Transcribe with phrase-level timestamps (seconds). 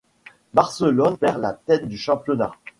[0.55, 2.49] Barcelone perd la tête du championnat.